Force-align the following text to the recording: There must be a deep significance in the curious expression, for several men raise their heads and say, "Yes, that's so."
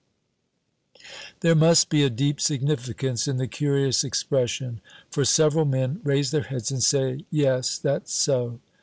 There 1.41 1.53
must 1.53 1.89
be 1.89 2.01
a 2.03 2.09
deep 2.09 2.41
significance 2.41 3.27
in 3.27 3.37
the 3.37 3.45
curious 3.47 4.03
expression, 4.03 4.81
for 5.11 5.23
several 5.23 5.65
men 5.65 6.01
raise 6.03 6.31
their 6.31 6.41
heads 6.41 6.71
and 6.71 6.81
say, 6.83 7.23
"Yes, 7.29 7.77
that's 7.77 8.11
so." 8.11 8.59